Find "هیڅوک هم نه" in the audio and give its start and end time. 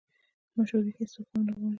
0.97-1.51